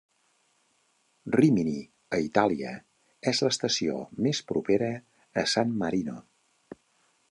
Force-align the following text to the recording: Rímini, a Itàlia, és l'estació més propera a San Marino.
Rímini, 1.35 1.75
a 2.17 2.21
Itàlia, 2.29 2.73
és 3.35 3.45
l'estació 3.47 4.01
més 4.29 4.45
propera 4.53 4.93
a 5.45 5.49
San 5.57 5.81
Marino. 5.85 6.23